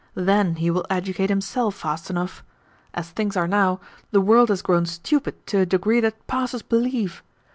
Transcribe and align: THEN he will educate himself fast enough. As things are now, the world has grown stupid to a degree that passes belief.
THEN 0.17 0.55
he 0.55 0.71
will 0.71 0.87
educate 0.89 1.29
himself 1.29 1.75
fast 1.75 2.09
enough. 2.09 2.43
As 2.95 3.11
things 3.11 3.37
are 3.37 3.47
now, 3.47 3.79
the 4.09 4.19
world 4.19 4.49
has 4.49 4.63
grown 4.63 4.87
stupid 4.87 5.45
to 5.45 5.59
a 5.59 5.65
degree 5.67 5.99
that 5.99 6.25
passes 6.25 6.63
belief. 6.63 7.21